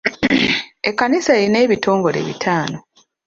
Ekkanisa 0.89 1.31
erina 1.39 1.57
ebitongole 1.65 2.19
bitaano. 2.27 2.77